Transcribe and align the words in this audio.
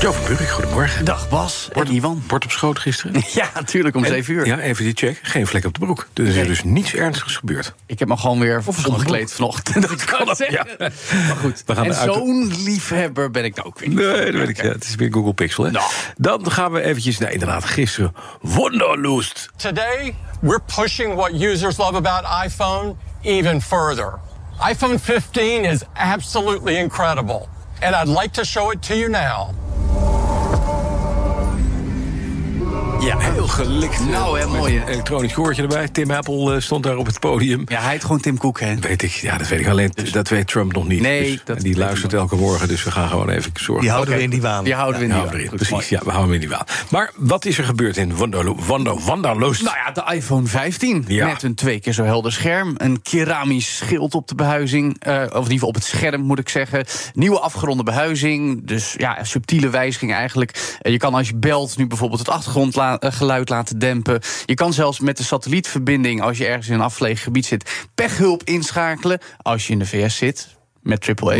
Jo 0.00 0.12
van 0.12 0.46
goedemorgen. 0.48 1.04
Dag 1.04 1.28
Bas 1.28 1.68
Bord, 1.72 1.88
en 1.88 1.94
Ivan. 1.94 2.22
bord 2.26 2.44
op 2.44 2.50
schoot 2.50 2.78
gisteren? 2.78 3.22
Ja, 3.34 3.50
natuurlijk 3.54 3.96
om 3.96 4.04
En- 4.04 4.10
7 4.10 4.34
uur. 4.34 4.46
Ja, 4.46 4.58
even 4.58 4.84
die 4.84 4.92
check. 4.94 5.18
Geen 5.22 5.46
vlek 5.46 5.64
op 5.64 5.74
de 5.74 5.80
broek. 5.80 6.08
Dus 6.12 6.28
er 6.34 6.40
is 6.40 6.46
dus 6.46 6.62
niets 6.64 6.94
ernstigs 6.94 7.36
gebeurd. 7.36 7.74
Ik 7.86 7.98
heb 7.98 8.08
me 8.08 8.16
gewoon 8.16 8.38
weer 8.38 8.62
omgekleed 8.86 9.32
vanochtend. 9.32 9.82
Dat 9.88 10.04
kan 10.04 10.28
het 10.28 10.36
zeggen. 10.36 10.66
Maar 10.78 11.36
goed, 11.40 11.62
We 11.66 11.74
gaan 11.74 11.84
en 11.84 11.94
uit- 11.96 12.12
zo'n 12.14 12.52
liefhebber 12.62 13.30
ben 13.30 13.44
ik 13.44 13.54
nou 13.54 13.66
ook 13.68 13.78
weer. 13.78 13.88
niet. 13.88 13.98
Nee, 13.98 14.24
dat 14.24 14.34
weet 14.40 14.48
ik. 14.48 14.62
Ja, 14.62 14.68
het 14.68 14.84
is 14.84 14.94
weer 14.94 15.12
Google 15.12 15.32
Pixel, 15.34 15.64
hè? 15.64 15.70
Nou. 15.70 15.90
Dan 16.16 16.50
gaan 16.50 16.72
we 16.72 16.82
eventjes... 16.82 17.18
Nou, 17.18 17.32
inderdaad, 17.32 17.64
gisteren. 17.64 18.14
Wonderlust. 18.40 19.48
Today, 19.56 20.14
we're 20.40 20.60
pushing 20.76 21.14
what 21.14 21.30
users 21.32 21.76
love 21.76 21.94
about 21.96 22.24
iPhone 22.46 22.94
even 23.22 23.62
further. 23.62 24.18
iPhone 24.70 24.98
15 24.98 25.64
is 25.64 25.80
absolutely 25.94 26.76
incredible, 26.76 27.48
and 27.80 27.94
I'd 27.94 28.20
like 28.20 28.30
to 28.30 28.44
show 28.44 28.72
it 28.72 28.82
to 28.82 28.94
you 28.94 29.10
now. 29.10 29.50
Ja, 33.08 33.18
heel 33.18 33.46
gelikt. 33.48 34.08
Nou, 34.08 34.38
hè, 34.40 34.46
mooi, 34.46 34.82
Elektronisch 34.86 35.32
koortje 35.32 35.62
erbij. 35.62 35.88
Tim 35.88 36.10
Apple 36.10 36.54
eh, 36.54 36.60
stond 36.60 36.82
daar 36.82 36.96
op 36.96 37.06
het 37.06 37.20
podium. 37.20 37.62
Ja, 37.66 37.80
hij 37.80 37.90
heet 37.92 38.02
gewoon 38.02 38.20
Tim 38.20 38.38
Cook, 38.38 38.60
hè? 38.60 38.74
Weet 38.76 39.02
ik, 39.02 39.10
ja, 39.10 39.38
dat 39.38 39.48
weet 39.48 39.60
ik 39.60 39.68
alleen. 39.68 39.92
Dat 40.12 40.28
weet 40.28 40.46
Trump 40.46 40.72
nog 40.72 40.88
niet. 40.88 41.00
Nee, 41.00 41.22
Dus- 41.32 41.40
dat 41.44 41.56
en 41.56 41.62
die 41.62 41.76
luistert 41.76 42.12
elke 42.12 42.36
morgen, 42.36 42.68
dus 42.68 42.84
we 42.84 42.90
gaan 42.90 43.08
gewoon 43.08 43.28
even 43.28 43.50
zorgen. 43.54 43.80
Die 43.84 43.90
houden 43.92 44.14
we 44.16 44.22
in 44.22 44.30
die 44.30 44.42
waan. 44.42 44.64
Die 44.64 44.74
houden 44.74 44.96
we 45.00 45.02
in 45.06 45.10
die 45.10 45.18
houden 45.18 45.38
we 45.40 45.44
waan. 45.44 45.56
erin. 45.56 45.66
Precies, 45.68 45.88
ja, 45.88 45.98
we 45.98 46.10
houden 46.10 46.24
hem 46.24 46.34
in 46.34 46.40
die 46.40 46.48
waan. 46.56 46.64
Maar 46.90 47.12
wat 47.16 47.44
is 47.44 47.58
er 47.58 47.64
gebeurd 47.64 47.96
in 47.96 48.14
Wonder, 48.16 48.44
Wonder? 48.96 49.36
Nou 49.38 49.58
ja, 49.62 49.90
de 49.92 50.14
iPhone 50.14 50.46
15. 50.46 51.04
Ja. 51.08 51.26
Met 51.26 51.42
een 51.42 51.54
twee 51.54 51.80
keer 51.80 51.92
zo 51.92 52.04
helder 52.04 52.32
scherm. 52.32 52.74
Een 52.76 53.02
keramisch 53.02 53.76
schild 53.76 54.14
op 54.14 54.28
de 54.28 54.34
behuizing. 54.34 54.96
eh, 54.98 55.12
of 55.14 55.22
in 55.28 55.34
ieder 55.34 55.50
geval 55.52 55.68
op 55.68 55.74
het 55.74 55.84
scherm, 55.84 56.20
moet 56.20 56.38
ik 56.38 56.48
zeggen. 56.48 56.84
Nieuwe 57.14 57.38
afgeronde 57.40 57.82
behuizing. 57.82 58.66
Dus 58.66 58.94
ja, 58.96 59.24
subtiele 59.24 59.68
wijziging 59.70 60.12
eigenlijk. 60.12 60.76
Eh, 60.80 60.92
je 60.92 60.98
kan 60.98 61.14
als 61.14 61.28
je 61.28 61.36
belt 61.36 61.76
nu 61.76 61.86
bijvoorbeeld 61.86 62.20
het 62.20 62.28
achtergrondgeluid 62.28 62.76
laten 62.90 62.97
dempen. 63.76 64.20
Je 64.44 64.54
kan 64.54 64.72
zelfs 64.72 65.00
met 65.00 65.16
de 65.16 65.22
satellietverbinding, 65.22 66.22
als 66.22 66.38
je 66.38 66.46
ergens 66.46 66.68
in 66.68 66.74
een 66.74 66.80
afgelegen 66.80 67.22
gebied 67.22 67.46
zit, 67.46 67.86
pechhulp 67.94 68.42
inschakelen. 68.44 69.18
Als 69.42 69.66
je 69.66 69.72
in 69.72 69.78
de 69.78 69.86
VS 69.86 70.16
zit. 70.16 70.56
Met 70.82 71.08
AAA. 71.08 71.34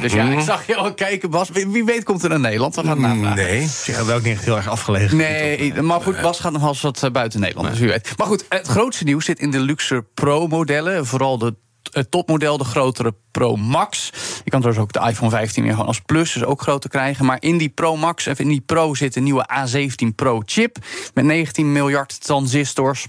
Dus 0.00 0.12
ja, 0.12 0.30
ik 0.30 0.40
zag 0.40 0.66
je 0.66 0.76
al 0.76 0.94
kijken, 0.94 1.30
Bas. 1.30 1.48
Wie, 1.50 1.84
weet 1.84 2.04
komt 2.04 2.22
er 2.22 2.28
naar 2.28 2.40
Nederland. 2.40 2.74
We 2.74 2.82
gaan 2.82 3.00
navragen. 3.00 3.36
Nee. 3.36 3.66
Zeg, 3.66 3.96
dat 3.96 4.12
ook 4.12 4.22
niet 4.22 4.40
heel 4.40 4.56
erg 4.56 4.68
afgelegen. 4.68 5.16
Nee, 5.16 5.82
maar 5.82 6.00
goed, 6.00 6.20
Bas 6.20 6.40
gaat 6.40 6.52
nog 6.52 6.60
wel 6.60 6.70
eens 6.70 6.80
wat 6.80 7.02
eh, 7.02 7.10
buiten 7.10 7.40
Nederland, 7.40 7.68
dus 7.68 7.78
wie 7.78 7.88
weet. 7.88 8.12
Maar 8.16 8.26
goed, 8.26 8.44
het 8.48 8.66
grootste 8.66 9.04
nieuws 9.04 9.24
zit 9.24 9.38
in 9.38 9.50
de 9.50 9.60
luxe 9.60 10.04
Pro-modellen. 10.14 11.06
Vooral 11.06 11.38
de 11.38 11.54
het 11.90 12.10
topmodel, 12.10 12.58
de 12.58 12.64
grotere 12.64 13.14
Pro 13.30 13.56
Max. 13.56 14.10
Je 14.44 14.50
kan 14.50 14.60
trouwens 14.60 14.78
ook 14.78 14.92
de 14.92 15.08
iPhone 15.10 15.30
15 15.30 15.62
weer 15.62 15.72
gewoon 15.72 15.86
als 15.86 16.00
Plus, 16.00 16.32
dus 16.32 16.44
ook 16.44 16.62
groter 16.62 16.90
krijgen. 16.90 17.24
Maar 17.24 17.36
in 17.40 17.58
die 17.58 17.68
Pro 17.68 17.96
Max, 17.96 18.26
of 18.26 18.38
in 18.38 18.48
die 18.48 18.60
Pro 18.60 18.94
zit 18.94 19.16
een 19.16 19.22
nieuwe 19.22 19.48
A17 19.52 20.14
Pro 20.14 20.42
chip... 20.44 20.76
met 21.14 21.24
19 21.24 21.72
miljard 21.72 22.24
transistors... 22.24 23.06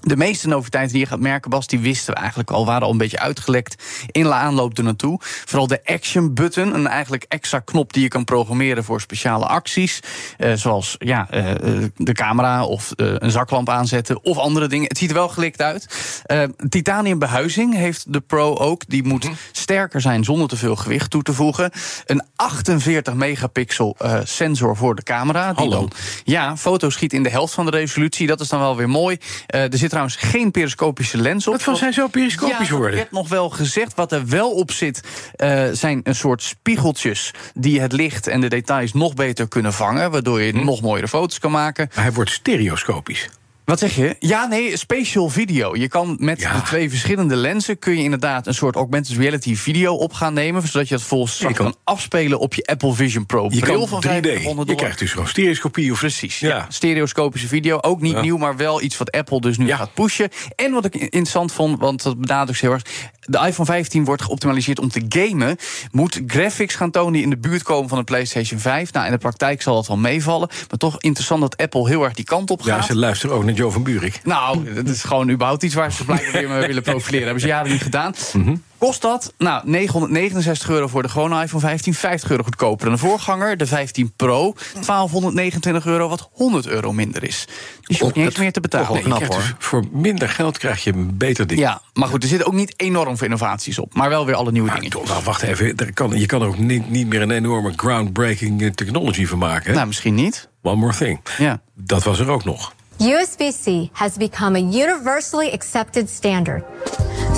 De 0.00 0.16
meeste 0.16 0.48
noviteiten 0.48 0.92
die 0.92 1.02
je 1.02 1.08
gaat 1.08 1.20
merken, 1.20 1.50
Bas, 1.50 1.66
die 1.66 1.78
wisten 1.78 2.14
we 2.14 2.20
eigenlijk 2.20 2.50
al, 2.50 2.66
waren 2.66 2.82
al 2.82 2.90
een 2.90 2.98
beetje 2.98 3.18
uitgelekt 3.18 3.82
in 4.10 4.22
de 4.22 4.32
aanloop 4.32 4.78
ernaartoe. 4.78 5.18
Vooral 5.20 5.66
de 5.66 5.80
action 5.84 6.34
button, 6.34 6.74
een 6.74 6.86
eigenlijk 6.86 7.24
extra 7.28 7.58
knop 7.58 7.92
die 7.92 8.02
je 8.02 8.08
kan 8.08 8.24
programmeren 8.24 8.84
voor 8.84 9.00
speciale 9.00 9.46
acties. 9.46 10.00
Eh, 10.38 10.52
zoals 10.52 10.94
ja, 10.98 11.26
eh, 11.30 11.50
eh, 11.50 11.90
de 11.96 12.12
camera 12.12 12.64
of 12.64 12.92
eh, 12.92 13.14
een 13.18 13.30
zaklamp 13.30 13.68
aanzetten 13.68 14.24
of 14.24 14.36
andere 14.38 14.66
dingen. 14.66 14.88
Het 14.88 14.98
ziet 14.98 15.08
er 15.08 15.14
wel 15.14 15.28
gelikt 15.28 15.62
uit. 15.62 15.86
Eh, 16.26 16.42
titanium 16.68 17.18
behuizing 17.18 17.74
heeft 17.74 18.12
de 18.12 18.20
Pro 18.20 18.56
ook. 18.56 18.82
Die 18.86 19.04
moet 19.04 19.28
sterker 19.52 20.00
zijn 20.00 20.24
zonder 20.24 20.48
te 20.48 20.56
veel 20.56 20.76
gewicht 20.76 21.10
toe 21.10 21.22
te 21.22 21.32
voegen. 21.32 21.70
Een 22.06 22.22
48 22.36 23.14
megapixel 23.14 23.96
eh, 23.98 24.18
sensor 24.24 24.76
voor 24.76 24.94
de 24.94 25.02
camera. 25.02 25.52
Die 25.52 25.56
Hallo. 25.56 25.70
dan 25.70 25.90
ja, 26.24 26.56
foto's 26.56 26.94
schiet 26.94 27.12
in 27.12 27.22
de 27.22 27.30
helft 27.30 27.54
van 27.54 27.64
de 27.64 27.70
resolutie. 27.70 28.26
Dat 28.26 28.40
is 28.40 28.48
dan 28.48 28.60
wel 28.60 28.76
weer 28.76 28.88
mooi. 28.88 29.18
Eh, 29.46 29.72
er 29.72 29.78
zit 29.78 29.89
trouwens 29.90 30.16
geen 30.16 30.50
periscopische 30.50 31.18
lens 31.18 31.46
op. 31.46 31.52
Wat 31.52 31.62
van 31.62 31.76
zijn 31.76 31.92
zo 31.92 32.08
periscopisch 32.08 32.68
ja, 32.68 32.76
worden? 32.76 32.96
werd 32.96 33.10
nog 33.10 33.28
wel 33.28 33.50
gezegd. 33.50 33.94
Wat 33.94 34.12
er 34.12 34.26
wel 34.26 34.50
op 34.50 34.70
zit, 34.70 35.02
eh, 35.36 35.68
zijn 35.72 36.00
een 36.02 36.14
soort 36.14 36.42
spiegeltjes... 36.42 37.30
die 37.54 37.80
het 37.80 37.92
licht 37.92 38.26
en 38.26 38.40
de 38.40 38.48
details 38.48 38.92
nog 38.92 39.14
beter 39.14 39.48
kunnen 39.48 39.72
vangen... 39.72 40.10
waardoor 40.10 40.42
je 40.42 40.52
nog 40.52 40.80
mooiere 40.80 41.08
foto's 41.08 41.38
kan 41.38 41.50
maken. 41.50 41.90
Maar 41.94 42.04
hij 42.04 42.12
wordt 42.12 42.30
stereoscopisch. 42.30 43.28
Wat 43.70 43.78
zeg 43.78 43.94
je? 43.96 44.16
Ja, 44.18 44.46
nee, 44.46 44.76
special 44.76 45.28
video. 45.28 45.76
Je 45.76 45.88
kan 45.88 46.16
met 46.20 46.40
Ja. 46.40 46.54
de 46.54 46.62
twee 46.62 46.88
verschillende 46.90 47.36
lenzen... 47.36 47.78
kun 47.78 47.96
je 47.96 48.02
inderdaad 48.02 48.46
een 48.46 48.54
soort 48.54 48.74
augmented 48.76 49.16
reality 49.16 49.54
video 49.56 49.94
op 49.94 50.12
gaan 50.12 50.34
nemen... 50.34 50.68
zodat 50.68 50.88
je 50.88 50.94
het 50.94 51.02
volgens 51.04 51.34
straks 51.34 51.56
kan- 51.56 51.64
kan 51.64 51.76
afspelen 51.84 52.38
op 52.38 52.54
je 52.54 52.66
Apple 52.66 52.92
Vision 52.92 53.26
Pro 53.26 53.48
Je 53.50 53.60
bril 53.60 53.78
kan 53.78 53.88
van 53.88 53.98
3D. 53.98 54.02
3500 54.02 54.68
Je 54.68 54.74
krijgt 54.74 54.98
dus 54.98 55.10
gewoon 55.12 55.28
stereoscopie. 55.28 55.92
Of, 55.92 55.98
Precies, 55.98 56.38
ja. 56.38 56.48
Ja. 56.48 56.66
Stereoscopische 56.68 57.48
video, 57.48 57.78
ook 57.80 58.00
niet 58.00 58.12
Ja. 58.12 58.20
nieuw, 58.20 58.36
maar 58.36 58.56
wel 58.56 58.82
iets 58.82 58.96
wat 58.96 59.10
Apple 59.10 59.40
dus 59.40 59.58
nu 59.58 59.66
Ja. 59.66 59.76
gaat 59.76 59.94
pushen. 59.94 60.28
En 60.56 60.72
wat 60.72 60.84
ik 60.84 60.94
interessant 60.94 61.52
vond, 61.52 61.78
want 61.78 62.02
dat 62.02 62.20
benadrukt 62.20 62.60
heel 62.60 62.72
erg... 62.72 62.82
de 63.20 63.38
iPhone 63.46 63.64
15 63.68 64.04
wordt 64.04 64.22
geoptimaliseerd 64.22 64.78
om 64.78 64.88
te 64.88 65.04
gamen... 65.08 65.56
moet 65.90 66.20
graphics 66.26 66.74
gaan 66.74 66.90
tonen 66.90 67.12
die 67.12 67.22
in 67.22 67.30
de 67.30 67.38
buurt 67.38 67.62
komen 67.62 67.88
van 67.88 67.98
de 67.98 68.04
PlayStation 68.04 68.60
5. 68.60 68.92
Nou, 68.92 69.06
in 69.06 69.12
de 69.12 69.18
praktijk 69.18 69.62
zal 69.62 69.74
dat 69.74 69.86
wel 69.86 69.96
meevallen. 69.96 70.48
Maar 70.68 70.78
toch 70.78 71.00
interessant 71.00 71.40
dat 71.40 71.56
Apple 71.56 71.88
heel 71.88 72.04
erg 72.04 72.14
die 72.14 72.24
kant 72.24 72.50
op 72.50 72.60
Ja, 72.62 72.74
gaat. 72.76 72.86
ze 72.86 72.96
luisteren 72.96 73.36
ook 73.36 73.44
naar 73.44 73.54
Van 73.68 73.82
Buurik. 73.82 74.20
Nou, 74.24 74.74
dat 74.74 74.88
is 74.88 75.02
gewoon 75.02 75.30
überhaupt 75.30 75.62
iets 75.62 75.74
waar 75.74 75.92
ze 75.92 76.04
blijkbaar 76.04 76.32
weer 76.32 76.48
mee 76.48 76.66
willen 76.66 76.82
profileren. 76.82 77.24
Hebben 77.24 77.42
ze 77.42 77.48
jaren 77.48 77.70
niet 77.70 77.82
gedaan. 77.82 78.14
Mhm. 78.32 78.56
Kost 78.78 79.02
dat? 79.02 79.32
Nou, 79.38 79.62
969 79.64 80.68
euro 80.70 80.86
voor 80.88 81.02
de 81.02 81.08
gewone 81.08 81.42
iPhone 81.42 81.60
15. 81.62 81.94
50 81.94 82.30
euro 82.30 82.42
goedkoper 82.42 82.84
dan 82.84 82.94
de 82.94 83.00
voorganger. 83.00 83.56
De 83.56 83.66
15 83.66 84.12
Pro, 84.16 84.54
1229 84.72 85.86
euro, 85.86 86.08
wat 86.08 86.28
100 86.32 86.66
euro 86.66 86.92
minder 86.92 87.22
is. 87.24 87.44
Dus 87.82 87.98
je 87.98 88.02
hoeft 88.04 88.16
niet 88.16 88.24
eens 88.24 88.38
meer 88.38 88.52
te 88.52 88.60
betalen. 88.60 88.92
Nee, 88.92 89.02
krijgt 89.02 89.32
dus 89.34 89.52
voor 89.58 89.84
minder 89.92 90.28
geld 90.28 90.58
krijg 90.58 90.84
je 90.84 90.92
een 90.92 91.16
beter 91.16 91.46
ding. 91.46 91.60
Ja, 91.60 91.80
maar 91.92 92.08
goed, 92.08 92.22
er 92.22 92.28
zitten 92.28 92.46
ook 92.46 92.54
niet 92.54 92.74
enorm 92.76 93.16
veel 93.16 93.26
innovaties 93.26 93.78
op. 93.78 93.94
Maar 93.94 94.08
wel 94.08 94.26
weer 94.26 94.34
alle 94.34 94.52
nieuwe 94.52 94.68
Maar 94.68 94.80
dingen. 94.80 94.98
nou, 95.06 95.22
wacht 95.24 95.42
even. 95.42 95.76
Er 95.76 95.92
kan, 95.92 96.18
je 96.18 96.26
kan 96.26 96.42
er 96.42 96.48
ook 96.48 96.58
niet, 96.58 96.90
niet 96.90 97.06
meer 97.08 97.22
een 97.22 97.30
enorme 97.30 97.72
groundbreaking 97.76 98.62
eh, 98.62 98.70
technology 98.70 99.26
van 99.26 99.38
maken. 99.38 99.68
hè? 99.70 99.74
Nou, 99.74 99.86
misschien 99.86 100.14
niet. 100.14 100.48
One 100.62 100.76
more 100.76 100.96
thing. 100.96 101.20
Ja. 101.38 101.60
Dat 101.74 102.02
was 102.02 102.18
er 102.18 102.28
ook 102.30 102.44
nog. 102.44 102.72
USB-C 103.00 103.92
has 103.94 104.18
become 104.18 104.56
a 104.56 104.58
universally 104.58 105.50
accepted 105.52 106.06
standard. 106.06 106.62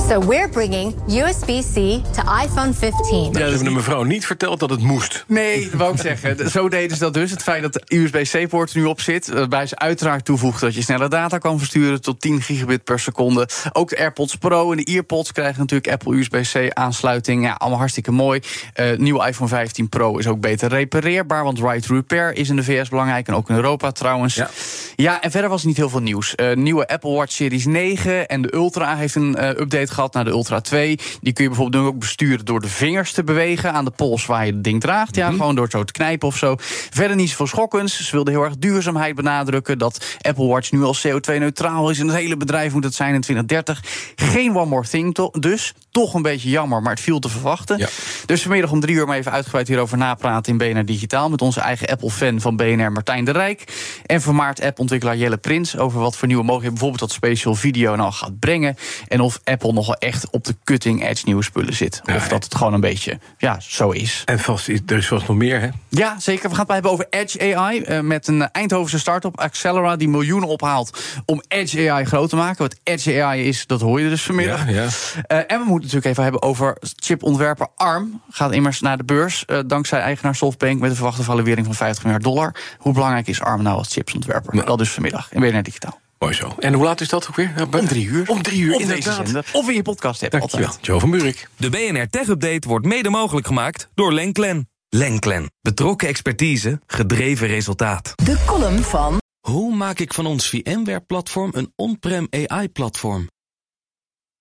So 0.09 0.21
we're 0.27 0.49
bringing 0.49 0.95
USB-C 1.09 2.03
to 2.13 2.23
iPhone 2.43 2.73
15. 2.75 3.09
Nou, 3.11 3.33
ze 3.35 3.41
hebben 3.41 3.65
de 3.65 3.71
mevrouw 3.71 4.03
niet 4.03 4.27
verteld 4.27 4.61
dat 4.61 4.71
het 4.71 4.81
moest. 4.81 5.25
Nee, 5.29 5.71
dat 5.71 5.81
wou 5.81 5.93
ik 5.93 6.01
zeggen. 6.01 6.51
Zo 6.51 6.69
deden 6.69 6.97
ze 6.97 7.03
dat 7.03 7.15
dus. 7.15 7.31
Het 7.31 7.43
feit 7.43 7.63
dat 7.63 7.73
de 7.73 7.97
USB-C-poort 7.97 8.73
er 8.73 8.79
nu 8.79 8.85
op 8.85 9.01
zit... 9.01 9.29
waarbij 9.29 9.67
ze 9.67 9.79
uiteraard 9.79 10.25
toevoegt 10.25 10.61
dat 10.61 10.75
je 10.75 10.83
sneller 10.83 11.09
data 11.09 11.39
kan 11.39 11.59
versturen... 11.59 12.01
tot 12.01 12.21
10 12.21 12.43
gigabit 12.43 12.85
per 12.85 13.01
seconde. 13.01 13.49
Ook 13.73 13.89
de 13.89 13.99
AirPods 13.99 14.37
Pro 14.37 14.71
en 14.71 14.77
de 14.77 14.85
EarPods 14.85 15.33
krijgen 15.33 15.61
natuurlijk 15.61 15.93
Apple 15.93 16.17
USB-C-aansluiting. 16.17 17.45
Ja, 17.45 17.53
allemaal 17.53 17.79
hartstikke 17.79 18.11
mooi. 18.11 18.41
Eh 18.73 18.97
nieuwe 18.99 19.27
iPhone 19.27 19.49
15 19.49 19.89
Pro 19.89 20.19
is 20.19 20.27
ook 20.27 20.41
beter 20.41 20.69
repareerbaar... 20.69 21.45
want 21.45 21.59
Right 21.59 21.87
to 21.87 21.95
Repair 21.95 22.37
is 22.37 22.49
in 22.49 22.57
de 22.57 22.65
VS 22.65 22.89
belangrijk 22.89 23.29
en 23.29 23.35
ook 23.35 23.49
in 23.49 23.55
Europa 23.55 23.93
trouwens. 23.93 24.35
Ja. 24.35 24.51
Ja, 24.97 25.23
en 25.23 25.31
verder 25.31 25.51
was 25.51 25.61
er 25.61 25.67
niet 25.67 25.77
heel 25.77 25.89
veel 25.89 26.03
nieuws. 26.03 26.35
Eh, 26.35 26.57
nieuwe 26.57 26.89
Apple 26.89 27.13
Watch 27.13 27.33
Series 27.33 27.67
9 27.67 28.29
en 28.29 28.43
de 28.43 28.55
Ultra 28.55 28.97
heeft 28.97 29.15
een 29.15 29.37
eh, 29.37 29.49
update 29.49 29.92
gehad 29.93 30.15
naar 30.15 30.25
de 30.25 30.31
Ultra 30.31 30.61
2. 30.61 30.99
Die 31.21 31.33
kun 31.33 31.43
je 31.45 31.51
bijvoorbeeld 31.51 31.83
nu 31.83 31.89
ook 31.89 31.99
besturen 31.99 32.45
door 32.45 32.61
de 32.61 32.69
vingers 32.69 33.13
te 33.13 33.25
bewegen... 33.25 33.73
aan 33.73 33.85
de 33.85 33.91
pols 33.91 34.27
waar 34.27 34.47
je 34.47 34.53
het 34.53 34.65
ding 34.65 34.81
draagt. 34.81 35.17
Ja, 35.17 35.31
gewoon 35.31 35.55
door 35.55 35.65
het 35.65 35.73
zo 35.73 35.85
te 35.85 35.93
knijpen 35.93 36.29
of 36.29 36.37
zo. 36.37 36.55
Verder 36.91 37.17
niet 37.17 37.29
zoveel 37.29 37.47
schokkends. 37.47 38.07
Ze 38.07 38.13
wilden 38.13 38.35
heel 38.35 38.43
erg 38.43 38.57
duurzaamheid 38.57 39.15
benadrukken... 39.15 39.79
dat 39.79 40.17
Apple 40.21 40.47
Watch 40.47 40.73
nu 40.73 40.83
al 40.83 40.97
CO2-neutraal 40.97 41.91
is. 41.91 41.99
En 41.99 42.07
het 42.07 42.17
hele 42.17 42.37
bedrijf 42.37 42.73
moet 42.73 42.85
het 42.85 42.95
zijn 42.95 43.15
in 43.15 43.21
2030. 43.21 43.81
Geen 44.15 44.57
one 44.57 44.67
more 44.67 44.89
thing 44.89 45.15
to- 45.15 45.31
dus. 45.41 45.75
Toch 45.91 46.15
een 46.15 46.23
beetje 46.23 46.51
jammer, 46.51 46.83
maar 46.83 46.93
het 46.93 47.03
viel 47.03 47.19
te 47.19 47.29
verwachten. 47.29 47.79
Ja. 47.79 47.89
Dus 48.27 48.43
vanmiddag 48.43 48.71
om 48.71 48.81
drie 48.81 48.97
uur 48.97 49.07
maar 49.07 49.17
even 49.17 49.33
uitgebreid 49.33 49.69
hierover 49.69 49.99
napraten... 49.99 50.53
in 50.53 50.59
BNR 50.59 50.85
Digitaal 50.85 51.31
met 51.31 51.43
onze 51.43 51.61
eigen 51.61 51.89
Apple-fan 51.89 52.41
van 52.41 52.57
BNR, 52.57 52.93
Martijn 52.93 53.25
de 53.25 53.31
Rijk. 53.31 53.65
En 54.07 54.21
vermaard 54.21 54.63
app-ontwikkelaar 54.63 55.17
Jelle 55.17 55.37
Prins... 55.37 55.77
over 55.77 56.01
wat 56.01 56.17
voor 56.17 56.29
nieuwe 56.29 56.43
mogelijkheden 56.43 56.79
bijvoorbeeld 56.79 57.11
dat 57.11 57.19
special 57.19 57.55
video 57.55 57.97
nou 57.97 58.13
gaat 58.13 58.39
brengen... 58.39 58.77
en 59.09 59.21
of 59.21 59.41
Apple 59.45 59.73
nog 59.73 59.82
nog 59.87 59.99
wel 60.01 60.11
echt 60.11 60.31
op 60.31 60.45
de 60.45 60.57
cutting 60.65 61.05
edge 61.09 61.23
nieuwe 61.25 61.43
spullen 61.43 61.75
zit. 61.75 62.01
Ja, 62.05 62.17
of 62.17 62.29
dat 62.29 62.45
het 62.45 62.55
gewoon 62.55 62.73
een 62.75 62.81
beetje 62.81 63.19
ja, 63.39 63.61
zo 63.61 63.91
is. 63.91 64.23
En 64.25 64.39
vast, 64.39 64.69
is- 64.69 64.81
er 64.87 64.97
is 64.97 65.07
vast 65.07 65.29
nog 65.29 65.37
meer, 65.37 65.61
hè? 65.61 65.69
Ja, 65.89 66.21
zeker. 66.21 66.49
We 66.49 66.55
gaan 66.55 66.65
het 66.65 66.73
hebben 66.73 66.91
over 66.91 67.07
Edge 67.11 67.55
AI. 67.57 67.81
eh, 67.83 68.01
met 68.01 68.27
een 68.29 68.51
Eindhovense 68.51 68.99
start-up, 68.99 69.39
Accelera, 69.41 69.97
die 69.97 70.09
miljoenen 70.09 70.49
ophaalt 70.49 70.99
om 71.25 71.43
Edge 71.49 71.91
AI 71.91 72.05
groot 72.05 72.29
te 72.29 72.37
maken. 72.37 72.63
Wat 72.63 72.77
Edge 72.83 73.23
AI 73.23 73.49
is, 73.49 73.67
dat 73.67 73.81
hoor 73.81 74.01
je 74.01 74.09
dus 74.09 74.23
vanmiddag. 74.23 74.65
Ja, 74.71 74.71
ja. 74.73 74.89
Eh, 75.27 75.39
en 75.39 75.47
we 75.47 75.65
moeten 75.65 75.75
natuurlijk 75.75 76.05
even 76.07 76.23
hebben 76.23 76.43
over 76.43 76.77
chipontwerper 76.97 77.67
ARM. 77.77 78.21
Gaat 78.31 78.53
immers 78.53 78.81
naar 78.81 78.97
de 78.97 79.05
beurs, 79.05 79.45
eh, 79.45 79.59
dankzij 79.67 80.01
eigenaar 80.01 80.35
SoftBank... 80.35 80.81
met 80.81 80.91
een 80.91 80.97
verwachte 80.97 81.23
valuering 81.23 81.67
van 81.67 81.75
50 81.75 82.03
miljard 82.03 82.25
dollar. 82.25 82.55
Hoe 82.79 82.93
belangrijk 82.93 83.27
is 83.29 83.41
ARM 83.41 83.63
nou 83.63 83.77
als 83.79 83.93
chipsontwerper? 83.93 84.65
Dat 84.65 84.79
dus 84.79 84.91
vanmiddag 84.91 85.33
in 85.33 85.41
BNR 85.41 85.63
Digitaal. 85.63 86.01
Mooi 86.23 86.35
zo. 86.35 86.55
En 86.59 86.73
hoe 86.75 86.85
laat 86.85 87.01
is 87.01 87.09
dat 87.09 87.29
ook 87.29 87.37
weer? 87.37 87.55
Om 87.73 87.87
drie 87.87 88.07
uur. 88.07 88.29
Om 88.29 88.43
drie 88.43 88.61
uur, 88.61 88.73
Op 88.73 88.79
deze 88.81 88.95
inderdaad. 88.95 89.27
zender. 89.27 89.51
Of 89.53 89.69
in 89.69 89.75
je 89.75 89.83
podcast 89.83 90.21
hebt. 90.21 90.33
Dankjewel. 90.33 90.67
altijd. 90.67 90.87
Joe 90.87 91.01
van 91.01 91.11
Buurik. 91.11 91.49
De 91.57 91.71
BNR 91.71 92.09
Tech 92.09 92.29
Update 92.29 92.69
wordt 92.69 92.87
mede 92.87 93.11
mogelijk 93.11 93.47
gemaakt 93.47 93.89
door 93.95 94.13
Lenklen. 94.13 94.69
Lenklen. 94.89 95.53
Betrokken 95.61 96.09
expertise, 96.09 96.81
gedreven 96.87 97.47
resultaat. 97.47 98.13
De 98.25 98.43
column 98.47 98.83
van 98.83 99.21
Hoe 99.41 99.75
maak 99.75 99.99
ik 99.99 100.15
van 100.15 100.27
ons 100.27 100.49
VMware-platform 100.49 101.51
een 101.55 101.73
on-prem 101.77 102.27
AI-platform? 102.31 103.29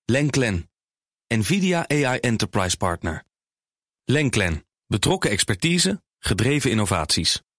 Lenklen. 0.04 0.70
NVIDIA 1.34 1.88
AI 1.88 2.18
Enterprise 2.18 2.76
Partner. 2.76 3.24
Lenklen. 4.04 4.64
Betrokken 4.86 5.30
expertise, 5.30 6.02
gedreven 6.18 6.70
innovaties. 6.70 7.42